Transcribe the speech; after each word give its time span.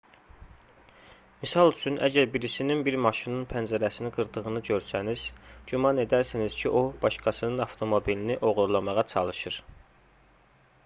misal 1.41 1.67
üçün 1.73 1.97
əgər 2.05 2.29
birisinin 2.35 2.79
bir 2.87 2.95
maşının 3.05 3.43
pəncərəsini 3.51 4.09
qırdığını 4.15 4.61
görsəniz 4.69 5.25
güman 5.73 6.01
edərsiniz 6.05 6.55
ki 6.61 6.71
o 6.79 6.81
başqasının 7.03 7.65
avtomobilini 7.67 8.39
oğurlamağa 8.51 9.05
çalışır 9.13 9.61